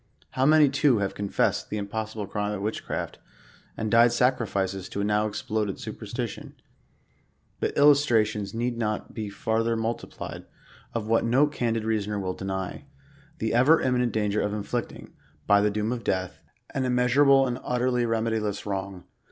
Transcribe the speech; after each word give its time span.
How 0.31 0.47
many 0.47 0.67
too 0.67 0.97
have 0.97 1.13
confessed 1.13 1.69
the 1.69 1.77
im 1.77 1.85
possible 1.85 2.25
crime 2.25 2.53
of 2.55 2.63
witchcraft, 2.63 3.19
and 3.77 3.91
died 3.91 4.11
sacrifices 4.11 4.89
to 4.89 5.01
a 5.01 5.03
now 5.03 5.27
ex 5.27 5.43
ploded 5.43 5.79
superstition! 5.79 6.55
But 7.59 7.77
illustrations 7.77 8.51
need 8.51 8.79
not 8.79 9.13
be 9.13 9.29
fartfier 9.29 9.77
multiplied, 9.77 10.45
of 10.95 11.05
what 11.05 11.23
no 11.23 11.45
candid 11.45 11.83
reasoner 11.85 12.19
will 12.19 12.33
deny,— 12.33 12.85
the 13.37 13.53
ever 13.53 13.79
im 13.79 13.95
niinent 13.95 14.11
danger 14.11 14.41
of 14.41 14.55
inflicting, 14.55 15.13
by 15.45 15.61
the 15.61 15.69
doom 15.69 15.91
of 15.91 16.03
death, 16.03 16.39
an 16.73 16.81
immeas 16.81 17.15
115 17.17 17.17
urable 17.23 17.47
and 17.47 17.59
utterly 17.63 18.03
retnediless 18.05 18.65
wrong. 18.65 19.03